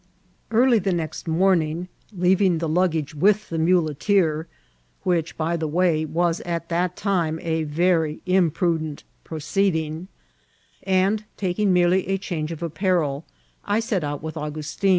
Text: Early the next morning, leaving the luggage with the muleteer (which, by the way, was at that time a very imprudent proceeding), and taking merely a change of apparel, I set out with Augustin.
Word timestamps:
Early 0.49 0.79
the 0.79 0.93
next 0.93 1.27
morning, 1.27 1.87
leaving 2.11 2.57
the 2.57 2.67
luggage 2.67 3.13
with 3.13 3.49
the 3.49 3.59
muleteer 3.59 4.47
(which, 5.03 5.37
by 5.37 5.55
the 5.55 5.67
way, 5.67 6.05
was 6.05 6.39
at 6.41 6.69
that 6.69 6.95
time 6.95 7.37
a 7.43 7.65
very 7.65 8.23
imprudent 8.25 9.03
proceeding), 9.23 10.07
and 10.81 11.25
taking 11.37 11.71
merely 11.71 12.07
a 12.07 12.17
change 12.17 12.51
of 12.51 12.63
apparel, 12.63 13.25
I 13.63 13.79
set 13.79 14.03
out 14.03 14.23
with 14.23 14.37
Augustin. 14.37 14.89